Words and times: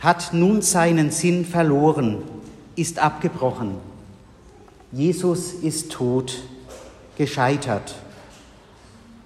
hat 0.00 0.32
nun 0.32 0.62
seinen 0.62 1.10
Sinn 1.10 1.44
verloren, 1.44 2.18
ist 2.76 2.98
abgebrochen. 2.98 3.76
Jesus 4.92 5.52
ist 5.52 5.92
tot, 5.92 6.42
gescheitert. 7.16 7.96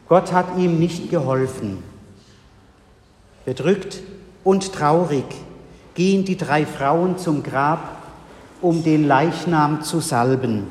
Gott 0.09 0.33
hat 0.33 0.56
ihm 0.56 0.79
nicht 0.79 1.11
geholfen. 1.11 1.83
Bedrückt 3.45 4.01
und 4.45 4.72
traurig 4.72 5.25
gehen 5.95 6.25
die 6.25 6.37
drei 6.37 6.66
Frauen 6.66 7.18
zum 7.18 7.43
Grab, 7.43 7.96
um 8.61 8.82
den 8.82 9.07
Leichnam 9.07 9.82
zu 9.82 10.00
salben, 10.00 10.66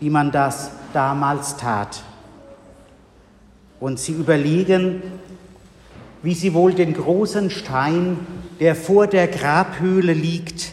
wie 0.00 0.10
man 0.10 0.30
das 0.30 0.70
damals 0.92 1.56
tat. 1.56 2.02
Und 3.80 3.98
sie 3.98 4.12
überlegen, 4.12 5.02
wie 6.24 6.32
sie 6.32 6.54
wohl 6.54 6.72
den 6.72 6.94
großen 6.94 7.50
Stein, 7.50 8.16
der 8.58 8.74
vor 8.74 9.06
der 9.06 9.28
Grabhöhle 9.28 10.14
liegt, 10.14 10.72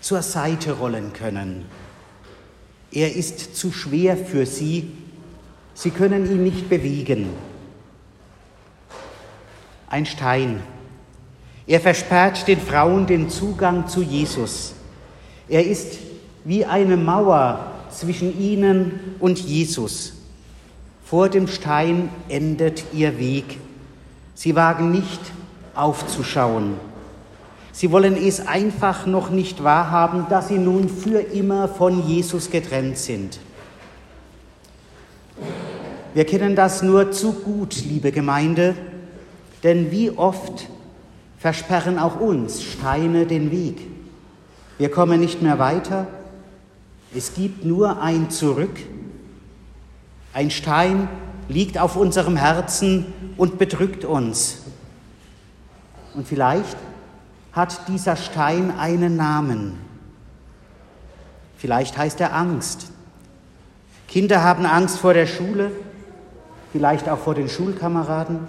zur 0.00 0.22
Seite 0.22 0.72
rollen 0.72 1.12
können. 1.12 1.66
Er 2.90 3.14
ist 3.14 3.54
zu 3.54 3.70
schwer 3.70 4.16
für 4.16 4.46
sie, 4.46 4.90
sie 5.74 5.90
können 5.90 6.24
ihn 6.24 6.42
nicht 6.42 6.70
bewegen. 6.70 7.28
Ein 9.90 10.06
Stein. 10.06 10.60
Er 11.66 11.80
versperrt 11.80 12.48
den 12.48 12.58
Frauen 12.58 13.06
den 13.06 13.28
Zugang 13.28 13.88
zu 13.88 14.00
Jesus. 14.00 14.72
Er 15.50 15.66
ist 15.66 15.98
wie 16.46 16.64
eine 16.64 16.96
Mauer 16.96 17.72
zwischen 17.90 18.40
ihnen 18.40 19.16
und 19.20 19.38
Jesus. 19.38 20.14
Vor 21.04 21.28
dem 21.28 21.46
Stein 21.46 22.08
endet 22.30 22.84
ihr 22.94 23.18
Weg. 23.18 23.58
Sie 24.38 24.54
wagen 24.54 24.92
nicht 24.92 25.20
aufzuschauen. 25.74 26.74
Sie 27.72 27.90
wollen 27.90 28.16
es 28.16 28.46
einfach 28.46 29.04
noch 29.04 29.30
nicht 29.30 29.64
wahrhaben, 29.64 30.26
dass 30.30 30.46
sie 30.46 30.58
nun 30.58 30.88
für 30.88 31.18
immer 31.18 31.66
von 31.66 32.06
Jesus 32.06 32.48
getrennt 32.48 32.98
sind. 32.98 33.40
Wir 36.14 36.24
kennen 36.24 36.54
das 36.54 36.84
nur 36.84 37.10
zu 37.10 37.32
gut, 37.32 37.84
liebe 37.84 38.12
Gemeinde, 38.12 38.76
denn 39.64 39.90
wie 39.90 40.12
oft 40.12 40.68
versperren 41.38 41.98
auch 41.98 42.20
uns 42.20 42.62
Steine 42.62 43.26
den 43.26 43.50
Weg. 43.50 43.88
Wir 44.78 44.92
kommen 44.92 45.18
nicht 45.18 45.42
mehr 45.42 45.58
weiter. 45.58 46.06
Es 47.12 47.34
gibt 47.34 47.64
nur 47.64 48.00
ein 48.00 48.30
Zurück. 48.30 48.78
Ein 50.32 50.52
Stein 50.52 51.08
liegt 51.48 51.78
auf 51.78 51.96
unserem 51.96 52.36
Herzen 52.36 53.06
und 53.36 53.58
bedrückt 53.58 54.04
uns. 54.04 54.58
Und 56.14 56.26
vielleicht 56.26 56.76
hat 57.52 57.88
dieser 57.88 58.16
Stein 58.16 58.76
einen 58.78 59.16
Namen. 59.16 59.78
Vielleicht 61.56 61.96
heißt 61.96 62.20
er 62.20 62.34
Angst. 62.34 62.92
Kinder 64.06 64.42
haben 64.42 64.64
Angst 64.64 64.98
vor 64.98 65.12
der 65.12 65.26
Schule, 65.26 65.70
vielleicht 66.72 67.08
auch 67.08 67.18
vor 67.18 67.34
den 67.34 67.48
Schulkameraden. 67.48 68.48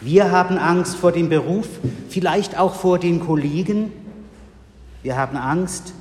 Wir 0.00 0.30
haben 0.30 0.58
Angst 0.58 0.96
vor 0.96 1.12
dem 1.12 1.28
Beruf, 1.28 1.68
vielleicht 2.08 2.58
auch 2.58 2.74
vor 2.74 2.98
den 2.98 3.20
Kollegen. 3.20 3.92
Wir 5.02 5.16
haben 5.16 5.36
Angst, 5.36 5.94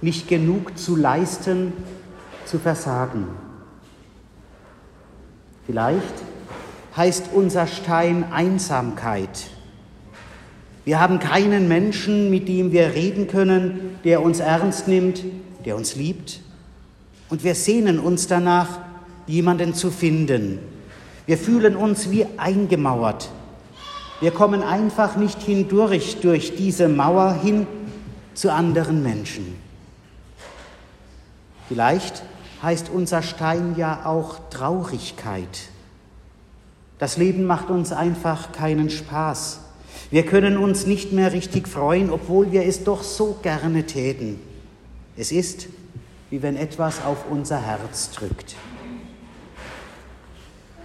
nicht 0.00 0.28
genug 0.28 0.78
zu 0.78 0.96
leisten, 0.96 1.72
zu 2.46 2.58
versagen. 2.58 3.28
Vielleicht 5.66 6.14
heißt 6.96 7.30
unser 7.32 7.66
Stein 7.66 8.32
Einsamkeit. 8.32 9.48
Wir 10.84 11.00
haben 11.00 11.18
keinen 11.18 11.68
Menschen, 11.68 12.30
mit 12.30 12.48
dem 12.48 12.72
wir 12.72 12.94
reden 12.94 13.28
können, 13.28 13.98
der 14.04 14.22
uns 14.22 14.40
ernst 14.40 14.88
nimmt, 14.88 15.22
der 15.64 15.76
uns 15.76 15.94
liebt. 15.94 16.40
Und 17.28 17.44
wir 17.44 17.54
sehnen 17.54 18.00
uns 18.00 18.26
danach, 18.26 18.80
jemanden 19.26 19.74
zu 19.74 19.90
finden. 19.90 20.58
Wir 21.26 21.38
fühlen 21.38 21.76
uns 21.76 22.10
wie 22.10 22.26
eingemauert. 22.38 23.30
Wir 24.20 24.32
kommen 24.32 24.62
einfach 24.62 25.16
nicht 25.16 25.40
hindurch 25.40 26.16
durch 26.20 26.56
diese 26.56 26.88
Mauer 26.88 27.34
hin 27.34 27.66
zu 28.34 28.52
anderen 28.52 29.02
Menschen. 29.02 29.54
Vielleicht 31.68 32.22
heißt 32.62 32.90
unser 32.90 33.22
Stein 33.22 33.74
ja 33.76 34.04
auch 34.04 34.38
Traurigkeit. 34.50 35.68
Das 36.98 37.16
Leben 37.16 37.44
macht 37.44 37.70
uns 37.70 37.92
einfach 37.92 38.52
keinen 38.52 38.90
Spaß. 38.90 39.60
Wir 40.10 40.26
können 40.26 40.56
uns 40.56 40.86
nicht 40.86 41.12
mehr 41.12 41.32
richtig 41.32 41.68
freuen, 41.68 42.10
obwohl 42.10 42.52
wir 42.52 42.64
es 42.64 42.84
doch 42.84 43.02
so 43.02 43.38
gerne 43.42 43.86
täten. 43.86 44.40
Es 45.16 45.32
ist, 45.32 45.68
wie 46.28 46.42
wenn 46.42 46.56
etwas 46.56 47.02
auf 47.04 47.30
unser 47.30 47.60
Herz 47.60 48.10
drückt. 48.10 48.56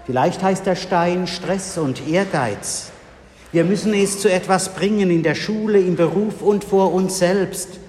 Vielleicht 0.05 0.43
heißt 0.43 0.65
der 0.65 0.75
Stein 0.75 1.27
Stress 1.27 1.77
und 1.77 2.07
Ehrgeiz. 2.07 2.91
Wir 3.51 3.63
müssen 3.63 3.93
es 3.93 4.19
zu 4.19 4.31
etwas 4.31 4.75
bringen 4.75 5.09
in 5.09 5.23
der 5.23 5.35
Schule, 5.35 5.79
im 5.79 5.95
Beruf 5.95 6.41
und 6.41 6.63
vor 6.63 6.93
uns 6.93 7.17
selbst. 7.17 7.79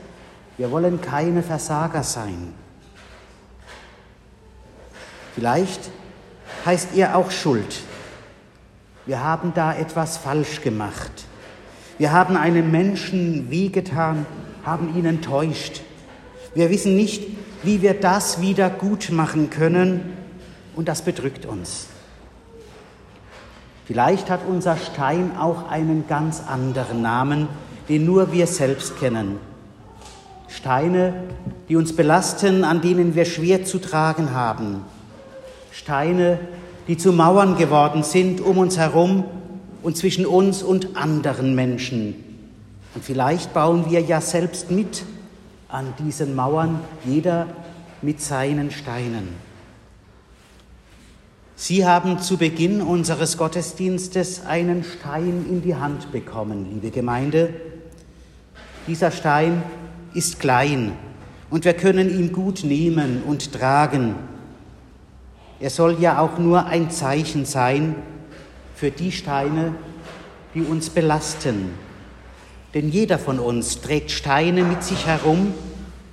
Wir 0.56 0.70
wollen 0.70 1.00
keine 1.00 1.42
Versager 1.42 2.02
sein. 2.02 2.54
Vielleicht 5.36 5.90
heißt 6.64 6.94
ihr 6.94 7.14
auch 7.14 7.30
Schuld. 7.30 7.82
Wir 9.04 9.22
haben 9.22 9.52
da 9.54 9.74
etwas 9.74 10.16
falsch 10.16 10.62
gemacht. 10.62 11.26
Wir 11.98 12.10
haben 12.10 12.38
einem 12.38 12.70
Menschen 12.70 13.50
wehgetan, 13.50 14.24
haben 14.64 14.96
ihn 14.96 15.04
enttäuscht. 15.04 15.82
Wir 16.54 16.70
wissen 16.70 16.96
nicht, 16.96 17.22
wie 17.62 17.82
wir 17.82 17.92
das 17.92 18.40
wieder 18.40 18.70
gut 18.70 19.10
machen 19.10 19.50
können 19.50 20.16
und 20.74 20.88
das 20.88 21.02
bedrückt 21.02 21.44
uns. 21.44 21.88
Vielleicht 23.84 24.30
hat 24.30 24.40
unser 24.48 24.78
Stein 24.78 25.36
auch 25.38 25.70
einen 25.70 26.08
ganz 26.08 26.42
anderen 26.48 27.02
Namen, 27.02 27.46
den 27.90 28.06
nur 28.06 28.32
wir 28.32 28.46
selbst 28.46 28.98
kennen. 28.98 29.38
Steine, 30.48 31.24
die 31.68 31.76
uns 31.76 31.94
belasten, 31.94 32.64
an 32.64 32.80
denen 32.80 33.14
wir 33.14 33.26
schwer 33.26 33.66
zu 33.66 33.78
tragen 33.78 34.32
haben. 34.32 34.95
Steine, 35.76 36.38
die 36.88 36.96
zu 36.96 37.12
Mauern 37.12 37.58
geworden 37.58 38.02
sind 38.02 38.40
um 38.40 38.56
uns 38.56 38.78
herum 38.78 39.24
und 39.82 39.94
zwischen 39.94 40.24
uns 40.24 40.62
und 40.62 40.96
anderen 40.96 41.54
Menschen. 41.54 42.14
Und 42.94 43.04
vielleicht 43.04 43.52
bauen 43.52 43.90
wir 43.90 44.00
ja 44.00 44.22
selbst 44.22 44.70
mit 44.70 45.04
an 45.68 45.92
diesen 45.98 46.34
Mauern, 46.34 46.80
jeder 47.04 47.46
mit 48.00 48.22
seinen 48.22 48.70
Steinen. 48.70 49.28
Sie 51.56 51.86
haben 51.86 52.20
zu 52.20 52.38
Beginn 52.38 52.80
unseres 52.80 53.36
Gottesdienstes 53.36 54.46
einen 54.46 54.82
Stein 54.82 55.44
in 55.46 55.60
die 55.60 55.74
Hand 55.74 56.10
bekommen, 56.10 56.68
liebe 56.72 56.90
Gemeinde. 56.90 57.52
Dieser 58.86 59.10
Stein 59.10 59.62
ist 60.14 60.40
klein 60.40 60.92
und 61.50 61.66
wir 61.66 61.74
können 61.74 62.08
ihn 62.08 62.32
gut 62.32 62.64
nehmen 62.64 63.22
und 63.26 63.52
tragen. 63.52 64.14
Er 65.58 65.70
soll 65.70 65.96
ja 66.00 66.20
auch 66.20 66.38
nur 66.38 66.66
ein 66.66 66.90
Zeichen 66.90 67.46
sein 67.46 67.94
für 68.74 68.90
die 68.90 69.10
Steine, 69.10 69.74
die 70.54 70.60
uns 70.60 70.90
belasten. 70.90 71.70
Denn 72.74 72.90
jeder 72.90 73.18
von 73.18 73.38
uns 73.38 73.80
trägt 73.80 74.10
Steine 74.10 74.64
mit 74.64 74.82
sich 74.82 75.06
herum, 75.06 75.54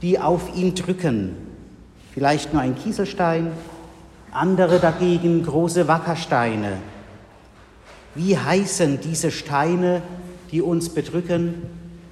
die 0.02 0.18
auf 0.18 0.56
ihn 0.56 0.76
drücken. 0.76 1.36
Vielleicht 2.14 2.54
nur 2.54 2.62
ein 2.62 2.76
Kieselstein, 2.76 3.52
andere 4.32 4.80
dagegen 4.80 5.44
große 5.44 5.90
Wackersteine. 5.90 6.78
Wie 8.16 8.38
heißen 8.38 9.02
diese 9.02 9.32
Steine, 9.32 10.02
die 10.52 10.62
uns 10.62 10.90
bedrücken, 10.90 11.56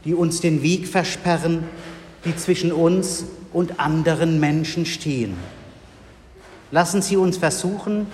die 0.03 0.15
uns 0.15 0.41
den 0.41 0.63
Weg 0.63 0.87
versperren, 0.87 1.63
die 2.25 2.35
zwischen 2.35 2.73
uns 2.73 3.25
und 3.53 3.79
anderen 3.79 4.39
Menschen 4.39 4.85
stehen? 4.85 5.37
Lassen 6.71 7.01
Sie 7.01 7.17
uns 7.17 7.37
versuchen, 7.37 8.07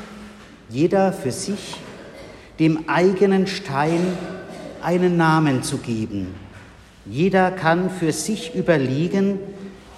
jeder 0.69 1.13
für 1.13 1.31
sich 1.31 1.75
dem 2.59 2.89
eigenen 2.89 3.45
Stein 3.45 4.01
einen 4.81 5.15
Namen 5.15 5.61
zu 5.61 5.77
geben. 5.77 6.33
Jeder 7.05 7.51
kann 7.51 7.89
für 7.91 8.11
sich 8.11 8.55
überlegen, 8.55 9.39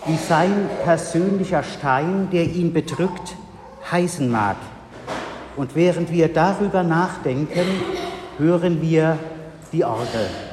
wie 0.06 0.18
sein 0.18 0.70
persönlicher 0.84 1.64
Stein, 1.64 2.30
der 2.32 2.44
ihn 2.44 2.74
bedrückt, 2.74 3.36
heißen 3.90 4.30
mag. 4.30 4.58
Und 5.56 5.76
während 5.76 6.12
wir 6.12 6.28
darüber 6.28 6.84
nachdenken, 6.84 7.66
hören 8.38 8.82
wir 8.82 9.18
die 9.72 9.84
Orgel. 9.84 10.49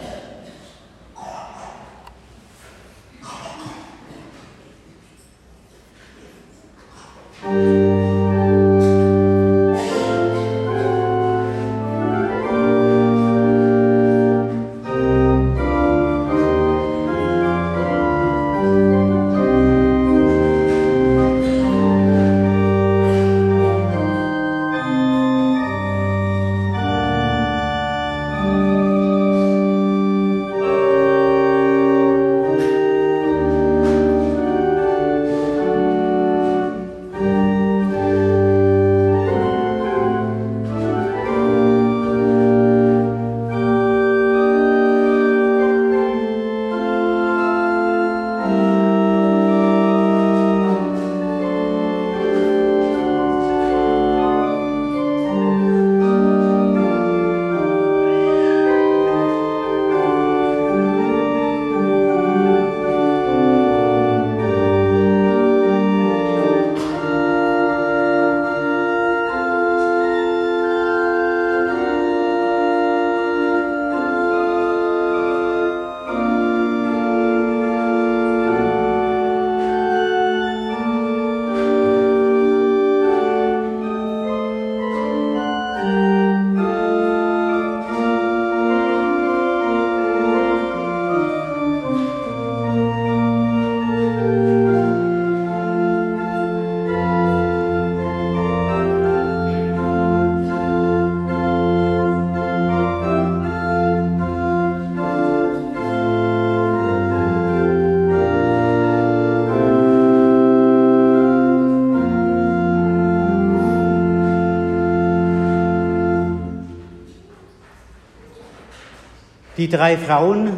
Die 119.56 119.68
drei 119.68 119.96
Frauen, 119.96 120.52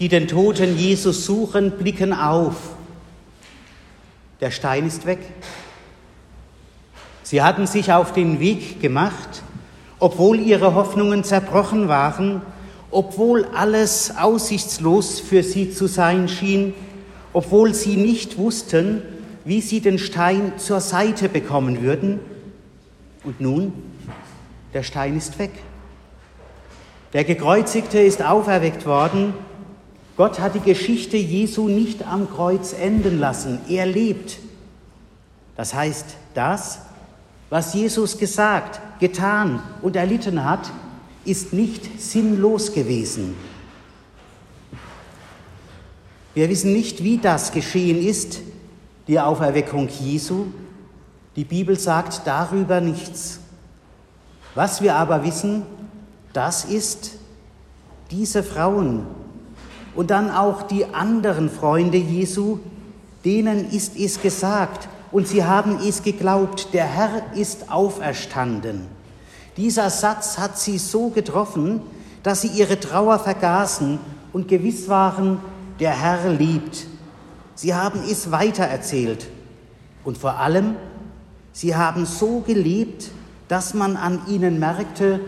die 0.00 0.08
den 0.08 0.26
toten 0.26 0.76
Jesus 0.76 1.24
suchen, 1.24 1.72
blicken 1.72 2.12
auf. 2.12 2.56
Der 4.40 4.50
Stein 4.50 4.86
ist 4.86 5.06
weg. 5.06 5.20
Sie 7.22 7.40
hatten 7.40 7.68
sich 7.68 7.92
auf 7.92 8.12
den 8.12 8.40
Weg 8.40 8.80
gemacht, 8.80 9.42
obwohl 10.00 10.40
ihre 10.40 10.74
Hoffnungen 10.74 11.22
zerbrochen 11.22 11.86
waren, 11.86 12.42
obwohl 12.90 13.46
alles 13.54 14.12
aussichtslos 14.18 15.20
für 15.20 15.44
sie 15.44 15.70
zu 15.70 15.86
sein 15.86 16.28
schien, 16.28 16.74
obwohl 17.32 17.72
sie 17.72 17.96
nicht 17.96 18.38
wussten, 18.38 19.02
wie 19.44 19.60
sie 19.60 19.80
den 19.80 19.98
Stein 19.98 20.54
zur 20.58 20.80
Seite 20.80 21.28
bekommen 21.28 21.80
würden. 21.80 22.18
Und 23.22 23.40
nun, 23.40 23.72
der 24.74 24.82
Stein 24.82 25.16
ist 25.16 25.38
weg. 25.38 25.52
Der 27.12 27.24
Gekreuzigte 27.24 27.98
ist 27.98 28.22
auferweckt 28.22 28.86
worden. 28.86 29.34
Gott 30.16 30.40
hat 30.40 30.54
die 30.54 30.60
Geschichte 30.60 31.16
Jesu 31.16 31.68
nicht 31.68 32.06
am 32.06 32.30
Kreuz 32.30 32.72
enden 32.72 33.18
lassen. 33.18 33.60
Er 33.68 33.84
lebt. 33.84 34.38
Das 35.56 35.74
heißt, 35.74 36.06
das, 36.34 36.80
was 37.50 37.74
Jesus 37.74 38.16
gesagt, 38.16 38.80
getan 38.98 39.62
und 39.82 39.96
erlitten 39.96 40.44
hat, 40.44 40.70
ist 41.24 41.52
nicht 41.52 42.00
sinnlos 42.00 42.72
gewesen. 42.72 43.36
Wir 46.34 46.48
wissen 46.48 46.72
nicht, 46.72 47.04
wie 47.04 47.18
das 47.18 47.52
geschehen 47.52 48.02
ist, 48.02 48.40
die 49.06 49.20
Auferweckung 49.20 49.88
Jesu. 49.88 50.46
Die 51.36 51.44
Bibel 51.44 51.78
sagt 51.78 52.22
darüber 52.24 52.80
nichts. 52.80 53.38
Was 54.54 54.80
wir 54.80 54.94
aber 54.96 55.24
wissen, 55.24 55.62
das 56.32 56.64
ist 56.64 57.12
diese 58.10 58.42
Frauen 58.42 59.06
und 59.94 60.10
dann 60.10 60.30
auch 60.30 60.62
die 60.62 60.86
anderen 60.86 61.50
Freunde 61.50 61.98
Jesu, 61.98 62.58
denen 63.24 63.70
ist 63.70 63.96
es 63.96 64.20
gesagt 64.20 64.88
und 65.10 65.28
sie 65.28 65.44
haben 65.44 65.78
es 65.86 66.02
geglaubt, 66.02 66.68
der 66.72 66.86
Herr 66.86 67.22
ist 67.34 67.70
auferstanden. 67.70 68.86
Dieser 69.56 69.90
Satz 69.90 70.38
hat 70.38 70.58
sie 70.58 70.78
so 70.78 71.10
getroffen, 71.10 71.82
dass 72.22 72.40
sie 72.40 72.48
ihre 72.48 72.80
Trauer 72.80 73.18
vergaßen 73.18 73.98
und 74.32 74.48
gewiss 74.48 74.88
waren, 74.88 75.38
der 75.78 75.90
Herr 75.90 76.30
liebt. 76.30 76.86
Sie 77.54 77.74
haben 77.74 78.00
es 78.10 78.30
weitererzählt 78.30 79.26
und 80.04 80.16
vor 80.16 80.38
allem, 80.38 80.76
sie 81.52 81.76
haben 81.76 82.06
so 82.06 82.40
gelebt, 82.40 83.10
dass 83.48 83.74
man 83.74 83.96
an 83.96 84.22
ihnen 84.26 84.58
merkte, 84.58 85.20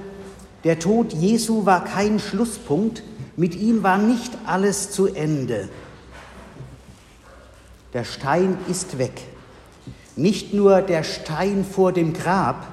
der 0.64 0.78
Tod 0.78 1.12
Jesu 1.12 1.66
war 1.66 1.84
kein 1.84 2.18
Schlusspunkt, 2.18 3.02
mit 3.36 3.54
ihm 3.54 3.82
war 3.82 3.98
nicht 3.98 4.32
alles 4.46 4.90
zu 4.90 5.06
Ende. 5.06 5.68
Der 7.92 8.04
Stein 8.04 8.56
ist 8.68 8.98
weg. 8.98 9.22
Nicht 10.16 10.54
nur 10.54 10.80
der 10.80 11.04
Stein 11.04 11.64
vor 11.64 11.92
dem 11.92 12.12
Grab, 12.12 12.66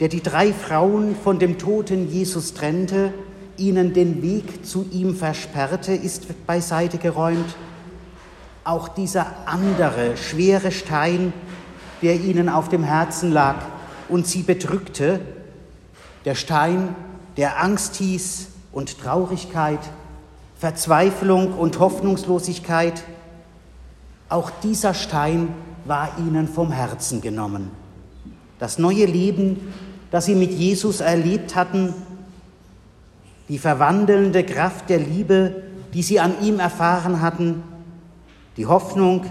der 0.00 0.08
die 0.08 0.22
drei 0.22 0.52
Frauen 0.52 1.16
von 1.16 1.38
dem 1.38 1.58
toten 1.58 2.10
Jesus 2.10 2.54
trennte, 2.54 3.14
ihnen 3.56 3.94
den 3.94 4.22
Weg 4.22 4.66
zu 4.66 4.86
ihm 4.90 5.14
versperrte, 5.14 5.92
ist 5.92 6.46
beiseite 6.46 6.98
geräumt. 6.98 7.56
Auch 8.64 8.88
dieser 8.88 9.26
andere 9.46 10.16
schwere 10.16 10.70
Stein, 10.70 11.32
der 12.02 12.14
ihnen 12.16 12.48
auf 12.48 12.68
dem 12.68 12.82
Herzen 12.82 13.32
lag 13.32 13.56
und 14.08 14.26
sie 14.26 14.42
bedrückte, 14.42 15.20
der 16.24 16.34
Stein 16.34 16.94
der 17.36 17.62
Angst 17.62 17.96
hieß 17.96 18.48
und 18.72 18.98
Traurigkeit, 18.98 19.80
Verzweiflung 20.56 21.54
und 21.54 21.78
Hoffnungslosigkeit, 21.78 23.02
auch 24.28 24.50
dieser 24.62 24.94
Stein 24.94 25.48
war 25.84 26.16
ihnen 26.18 26.48
vom 26.48 26.70
Herzen 26.70 27.20
genommen. 27.20 27.70
Das 28.58 28.78
neue 28.78 29.06
Leben, 29.06 29.72
das 30.10 30.26
sie 30.26 30.34
mit 30.34 30.52
Jesus 30.52 31.00
erlebt 31.00 31.54
hatten, 31.56 31.94
die 33.48 33.58
verwandelnde 33.58 34.44
Kraft 34.44 34.88
der 34.88 34.98
Liebe, 34.98 35.62
die 35.92 36.02
sie 36.02 36.20
an 36.20 36.34
ihm 36.42 36.60
erfahren 36.60 37.20
hatten, 37.20 37.62
die 38.56 38.66
Hoffnung, 38.66 39.24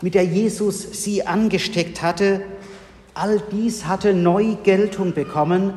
mit 0.00 0.14
der 0.14 0.24
Jesus 0.24 1.04
sie 1.04 1.26
angesteckt 1.26 2.02
hatte, 2.02 2.42
all 3.14 3.40
dies 3.52 3.86
hatte 3.86 4.12
neu 4.12 4.56
Geltung 4.64 5.14
bekommen 5.14 5.72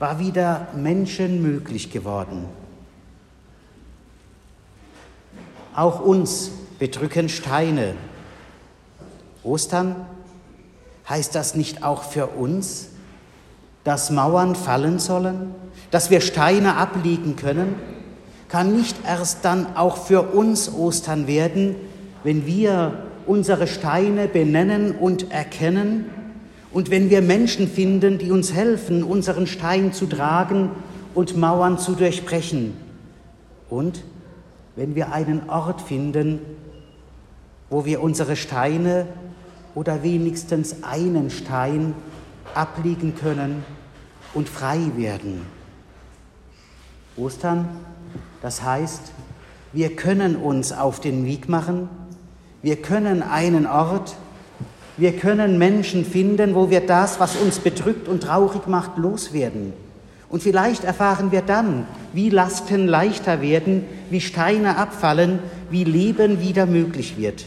war 0.00 0.18
wieder 0.18 0.68
Menschen 0.74 1.42
möglich 1.42 1.92
geworden. 1.92 2.46
Auch 5.76 6.00
uns 6.00 6.50
bedrücken 6.78 7.28
Steine. 7.28 7.94
Ostern 9.44 9.94
heißt 11.06 11.34
das 11.34 11.54
nicht 11.54 11.84
auch 11.84 12.02
für 12.02 12.28
uns, 12.28 12.88
dass 13.84 14.10
Mauern 14.10 14.56
fallen 14.56 14.98
sollen, 14.98 15.54
dass 15.90 16.10
wir 16.10 16.22
Steine 16.22 16.76
ablegen 16.76 17.36
können? 17.36 17.74
Kann 18.48 18.74
nicht 18.74 18.96
erst 19.06 19.44
dann 19.44 19.76
auch 19.76 19.98
für 19.98 20.22
uns 20.22 20.72
Ostern 20.72 21.26
werden, 21.26 21.76
wenn 22.24 22.46
wir 22.46 23.04
unsere 23.26 23.66
Steine 23.66 24.28
benennen 24.28 24.92
und 24.92 25.30
erkennen 25.30 26.06
und 26.72 26.90
wenn 26.90 27.10
wir 27.10 27.20
Menschen 27.20 27.68
finden, 27.68 28.18
die 28.18 28.30
uns 28.30 28.52
helfen, 28.52 29.02
unseren 29.02 29.46
Stein 29.46 29.92
zu 29.92 30.06
tragen 30.06 30.70
und 31.14 31.36
Mauern 31.36 31.78
zu 31.78 31.94
durchbrechen. 31.94 32.74
Und 33.68 34.04
wenn 34.76 34.94
wir 34.94 35.12
einen 35.12 35.48
Ort 35.50 35.80
finden, 35.80 36.38
wo 37.68 37.84
wir 37.84 38.02
unsere 38.02 38.36
Steine 38.36 39.06
oder 39.74 40.02
wenigstens 40.02 40.82
einen 40.82 41.30
Stein 41.30 41.94
ablegen 42.54 43.14
können 43.14 43.64
und 44.34 44.48
frei 44.48 44.78
werden. 44.96 45.46
Ostern, 47.16 47.68
das 48.42 48.62
heißt, 48.62 49.12
wir 49.72 49.94
können 49.94 50.36
uns 50.36 50.72
auf 50.72 51.00
den 51.00 51.24
Weg 51.26 51.48
machen, 51.48 51.88
wir 52.62 52.76
können 52.76 53.22
einen 53.22 53.66
Ort, 53.66 54.16
wir 55.00 55.16
können 55.16 55.56
Menschen 55.56 56.04
finden, 56.04 56.54
wo 56.54 56.68
wir 56.68 56.82
das, 56.82 57.18
was 57.18 57.34
uns 57.36 57.58
bedrückt 57.58 58.06
und 58.06 58.22
traurig 58.22 58.66
macht, 58.66 58.98
loswerden. 58.98 59.72
Und 60.28 60.42
vielleicht 60.42 60.84
erfahren 60.84 61.32
wir 61.32 61.40
dann, 61.40 61.86
wie 62.12 62.28
Lasten 62.28 62.86
leichter 62.86 63.40
werden, 63.40 63.86
wie 64.10 64.20
Steine 64.20 64.76
abfallen, 64.76 65.38
wie 65.70 65.84
Leben 65.84 66.42
wieder 66.42 66.66
möglich 66.66 67.16
wird. 67.16 67.46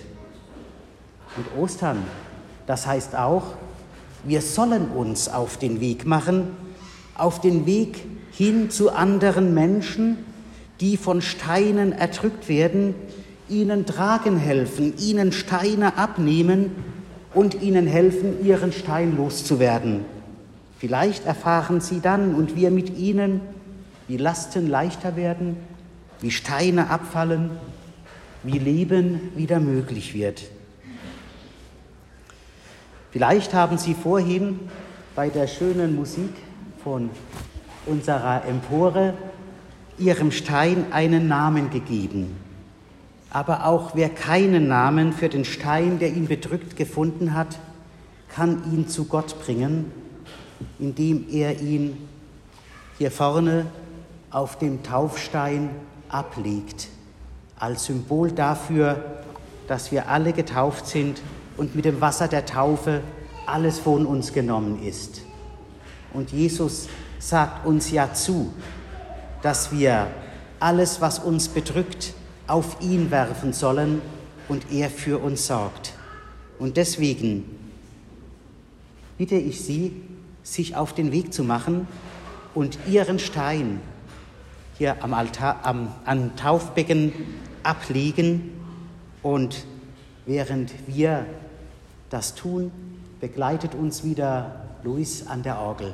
Und 1.37 1.61
Ostern, 1.61 1.99
das 2.65 2.87
heißt 2.87 3.15
auch, 3.15 3.43
wir 4.23 4.41
sollen 4.41 4.89
uns 4.89 5.29
auf 5.29 5.57
den 5.57 5.79
Weg 5.79 6.07
machen, 6.07 6.47
auf 7.13 7.39
den 7.39 7.67
Weg 7.67 8.03
hin 8.31 8.71
zu 8.71 8.91
anderen 8.91 9.53
Menschen, 9.53 10.17
die 10.79 10.97
von 10.97 11.21
Steinen 11.21 11.91
erdrückt 11.91 12.49
werden, 12.49 12.95
ihnen 13.47 13.85
tragen 13.85 14.37
helfen, 14.37 14.95
ihnen 14.97 15.31
Steine 15.31 15.97
abnehmen 15.97 16.71
und 17.33 17.61
ihnen 17.61 17.87
helfen, 17.87 18.45
ihren 18.45 18.71
Stein 18.71 19.17
loszuwerden. 19.17 20.05
Vielleicht 20.79 21.25
erfahren 21.25 21.81
sie 21.81 22.01
dann 22.01 22.35
und 22.35 22.55
wir 22.55 22.69
mit 22.69 22.97
ihnen, 22.97 23.41
wie 24.07 24.17
Lasten 24.17 24.67
leichter 24.67 25.15
werden, 25.15 25.57
wie 26.19 26.31
Steine 26.31 26.89
abfallen, 26.89 27.51
wie 28.43 28.59
Leben 28.59 29.31
wieder 29.35 29.59
möglich 29.59 30.13
wird. 30.13 30.43
Vielleicht 33.11 33.53
haben 33.53 33.77
Sie 33.77 33.93
vorhin 33.93 34.59
bei 35.15 35.29
der 35.29 35.47
schönen 35.47 35.95
Musik 35.95 36.33
von 36.83 37.11
unserer 37.85 38.43
Empore 38.45 39.13
Ihrem 39.99 40.31
Stein 40.31 40.87
einen 40.91 41.27
Namen 41.27 41.69
gegeben. 41.69 42.35
Aber 43.33 43.65
auch 43.65 43.95
wer 43.95 44.09
keinen 44.09 44.67
Namen 44.67 45.11
für 45.11 45.27
den 45.27 45.43
Stein, 45.43 45.97
der 45.97 46.09
ihn 46.09 46.27
bedrückt, 46.27 46.77
gefunden 46.77 47.33
hat, 47.33 47.57
kann 48.29 48.71
ihn 48.71 48.87
zu 48.87 49.05
Gott 49.05 49.39
bringen, 49.43 49.91
indem 50.77 51.25
er 51.29 51.59
ihn 51.59 51.97
hier 52.99 53.09
vorne 53.09 53.65
auf 54.29 54.59
dem 54.59 54.83
Taufstein 54.83 55.71
ablegt, 56.09 56.89
als 57.57 57.85
Symbol 57.85 58.31
dafür, 58.31 59.03
dass 59.67 59.91
wir 59.91 60.09
alle 60.09 60.31
getauft 60.31 60.85
sind 60.85 61.19
und 61.57 61.75
mit 61.75 61.85
dem 61.85 62.01
Wasser 62.01 62.27
der 62.27 62.45
Taufe 62.45 63.01
alles 63.47 63.79
von 63.79 64.05
uns 64.05 64.31
genommen 64.31 64.83
ist. 64.83 65.21
Und 66.13 66.31
Jesus 66.31 66.87
sagt 67.17 67.65
uns 67.65 67.89
ja 67.89 68.13
zu, 68.13 68.53
dass 69.41 69.71
wir 69.71 70.07
alles, 70.59 71.01
was 71.01 71.17
uns 71.17 71.47
bedrückt, 71.47 72.13
auf 72.47 72.77
ihn 72.81 73.11
werfen 73.11 73.53
sollen 73.53 74.01
und 74.47 74.71
er 74.71 74.89
für 74.89 75.19
uns 75.19 75.47
sorgt. 75.47 75.93
Und 76.59 76.77
deswegen 76.77 77.45
bitte 79.17 79.35
ich 79.35 79.61
Sie, 79.61 79.93
sich 80.43 80.75
auf 80.75 80.93
den 80.93 81.11
Weg 81.11 81.33
zu 81.33 81.43
machen 81.43 81.87
und 82.53 82.77
Ihren 82.87 83.19
Stein 83.19 83.79
hier 84.77 85.03
am, 85.03 85.13
Altar, 85.13 85.61
am, 85.63 85.93
am 86.05 86.35
Taufbecken 86.35 87.13
ablegen. 87.63 88.51
Und 89.21 89.65
während 90.25 90.73
wir 90.87 91.25
das 92.09 92.35
tun, 92.35 92.71
begleitet 93.21 93.75
uns 93.75 94.03
wieder 94.03 94.65
Luis 94.83 95.25
an 95.27 95.43
der 95.43 95.59
Orgel. 95.59 95.93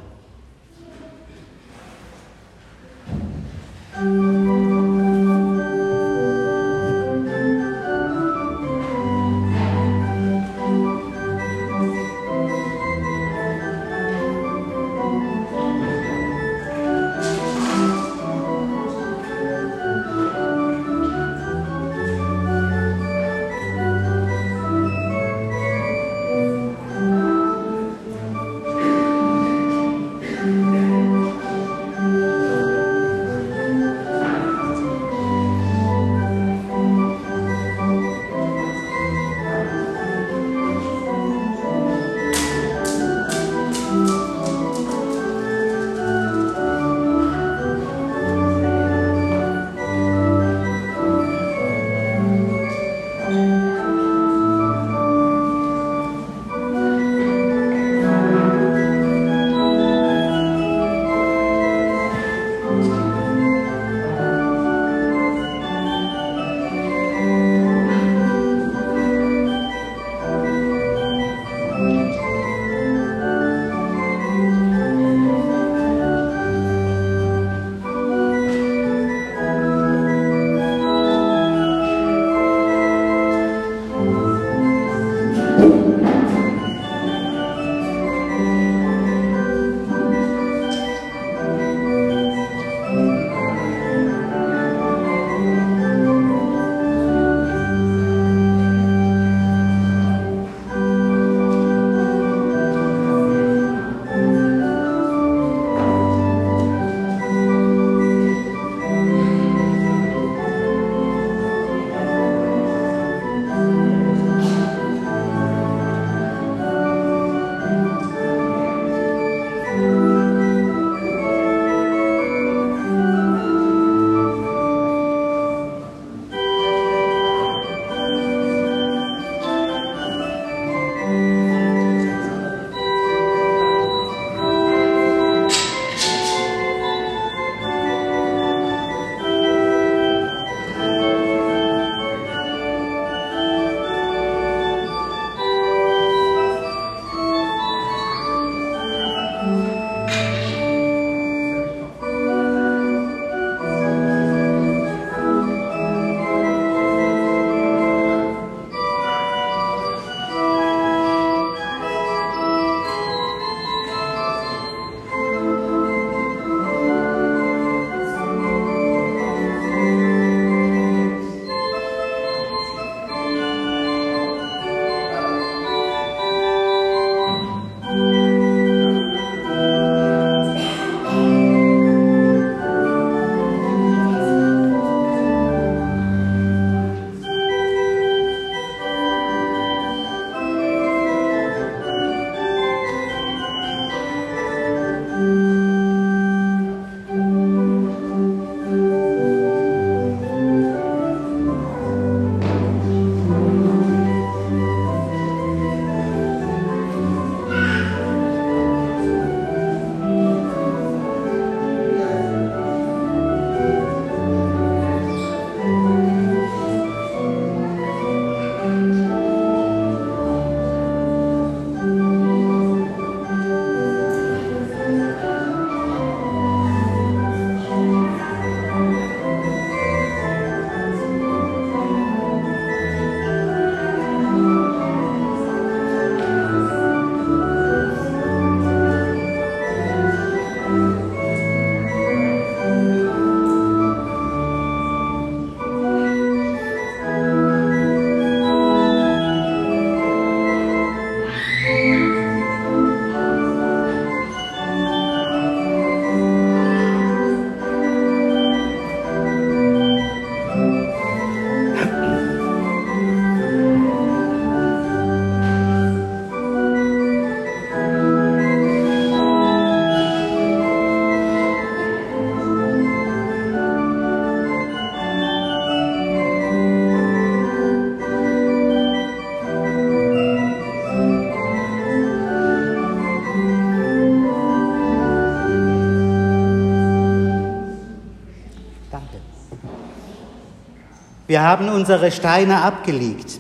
Wir 291.30 291.44
haben 291.44 291.70
unsere 291.70 292.12
Steine 292.12 292.64
abgelegt, 292.64 293.40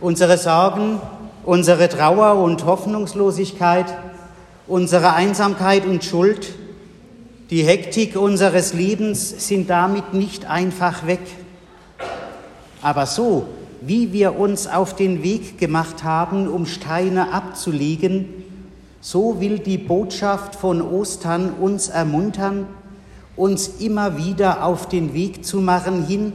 unsere 0.00 0.38
Sorgen, 0.38 1.00
unsere 1.42 1.88
Trauer 1.88 2.40
und 2.40 2.64
Hoffnungslosigkeit, 2.66 3.86
unsere 4.68 5.14
Einsamkeit 5.14 5.86
und 5.86 6.04
Schuld, 6.04 6.54
die 7.50 7.64
Hektik 7.64 8.14
unseres 8.14 8.74
Lebens 8.74 9.48
sind 9.48 9.70
damit 9.70 10.14
nicht 10.14 10.46
einfach 10.46 11.04
weg. 11.04 11.18
Aber 12.80 13.06
so, 13.06 13.48
wie 13.80 14.12
wir 14.12 14.38
uns 14.38 14.68
auf 14.68 14.94
den 14.94 15.24
Weg 15.24 15.58
gemacht 15.58 16.04
haben, 16.04 16.46
um 16.46 16.64
Steine 16.64 17.32
abzulegen, 17.32 18.28
so 19.00 19.40
will 19.40 19.58
die 19.58 19.78
Botschaft 19.78 20.54
von 20.54 20.80
Ostern 20.80 21.54
uns 21.54 21.88
ermuntern, 21.88 22.68
uns 23.34 23.66
immer 23.80 24.16
wieder 24.16 24.64
auf 24.64 24.86
den 24.86 25.12
Weg 25.12 25.44
zu 25.44 25.60
machen 25.60 26.06
hin 26.06 26.34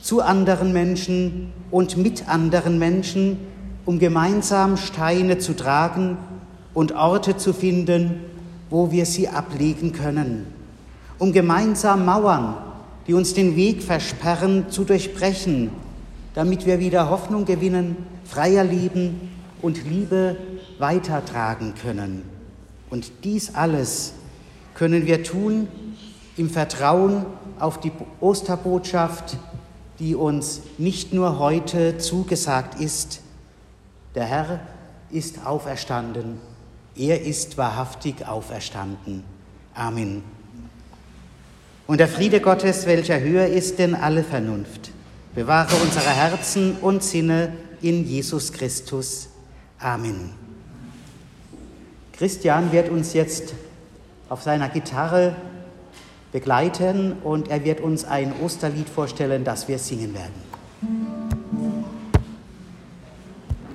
zu 0.00 0.20
anderen 0.22 0.72
Menschen 0.72 1.52
und 1.70 1.96
mit 1.96 2.28
anderen 2.28 2.78
Menschen, 2.78 3.38
um 3.84 3.98
gemeinsam 3.98 4.76
Steine 4.76 5.38
zu 5.38 5.54
tragen 5.54 6.18
und 6.74 6.92
Orte 6.92 7.36
zu 7.36 7.52
finden, 7.52 8.20
wo 8.70 8.90
wir 8.90 9.06
sie 9.06 9.28
ablegen 9.28 9.92
können, 9.92 10.46
um 11.18 11.32
gemeinsam 11.32 12.04
Mauern, 12.04 12.56
die 13.06 13.14
uns 13.14 13.34
den 13.34 13.56
Weg 13.56 13.82
versperren, 13.82 14.66
zu 14.68 14.84
durchbrechen, 14.84 15.70
damit 16.34 16.66
wir 16.66 16.78
wieder 16.78 17.10
Hoffnung 17.10 17.44
gewinnen, 17.46 17.96
freier 18.24 18.64
leben 18.64 19.30
und 19.62 19.84
Liebe 19.88 20.36
weitertragen 20.78 21.74
können. 21.80 22.22
Und 22.90 23.10
dies 23.24 23.54
alles 23.54 24.12
können 24.74 25.06
wir 25.06 25.24
tun 25.24 25.66
im 26.36 26.48
Vertrauen 26.48 27.26
auf 27.58 27.80
die 27.80 27.90
Osterbotschaft, 28.20 29.36
die 29.98 30.14
uns 30.14 30.60
nicht 30.78 31.12
nur 31.12 31.38
heute 31.38 31.98
zugesagt 31.98 32.80
ist, 32.80 33.20
der 34.14 34.24
Herr 34.24 34.60
ist 35.10 35.46
auferstanden. 35.46 36.40
Er 36.96 37.22
ist 37.22 37.58
wahrhaftig 37.58 38.26
auferstanden. 38.26 39.24
Amen. 39.74 40.22
Und 41.86 41.98
der 41.98 42.08
Friede 42.08 42.40
Gottes, 42.40 42.86
welcher 42.86 43.20
höher 43.20 43.46
ist 43.46 43.78
denn 43.78 43.94
alle 43.94 44.22
Vernunft, 44.22 44.90
bewahre 45.34 45.74
unsere 45.76 46.10
Herzen 46.10 46.76
und 46.80 47.02
Sinne 47.02 47.52
in 47.80 48.04
Jesus 48.04 48.52
Christus. 48.52 49.28
Amen. 49.78 50.30
Christian 52.12 52.72
wird 52.72 52.90
uns 52.90 53.12
jetzt 53.12 53.54
auf 54.28 54.42
seiner 54.42 54.68
Gitarre 54.68 55.36
begleiten 56.32 57.14
und 57.24 57.50
er 57.50 57.64
wird 57.64 57.80
uns 57.80 58.04
ein 58.04 58.32
Osterlied 58.42 58.88
vorstellen, 58.88 59.44
das 59.44 59.68
wir 59.68 59.78
singen 59.78 60.14
werden. 60.14 60.47